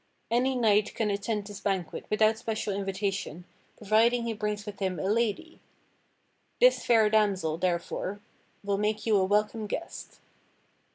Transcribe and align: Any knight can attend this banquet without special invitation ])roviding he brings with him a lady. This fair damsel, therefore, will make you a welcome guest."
Any 0.31 0.55
knight 0.55 0.95
can 0.95 1.11
attend 1.11 1.45
this 1.45 1.59
banquet 1.59 2.05
without 2.09 2.39
special 2.39 2.73
invitation 2.73 3.45
])roviding 3.83 4.23
he 4.23 4.33
brings 4.33 4.65
with 4.65 4.79
him 4.79 4.97
a 4.97 5.03
lady. 5.03 5.59
This 6.59 6.83
fair 6.83 7.07
damsel, 7.07 7.59
therefore, 7.59 8.19
will 8.63 8.79
make 8.79 9.05
you 9.05 9.15
a 9.17 9.25
welcome 9.25 9.67
guest." 9.67 10.17